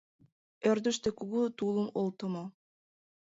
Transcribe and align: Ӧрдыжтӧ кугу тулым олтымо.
Ӧрдыжтӧ 0.69 1.09
кугу 1.17 1.41
тулым 1.57 1.87
олтымо. 1.99 2.43